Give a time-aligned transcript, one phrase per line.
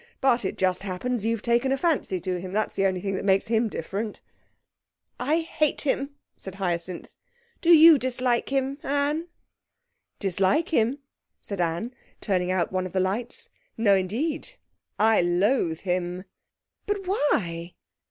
[0.19, 3.23] But it just happens you've taken a fancy to him; that's the only thing that
[3.23, 4.19] makes him different.'
[5.19, 7.11] 'I hate him,' said Hyacinth.
[7.61, 9.27] 'Do you dislike him, Anne?'
[10.17, 10.97] 'Dislike him?'
[11.43, 13.49] said Anne, turning out one of the lights.
[13.77, 14.53] 'No, indeed!
[14.97, 16.23] I loathe him!'
[16.87, 17.75] 'But why?'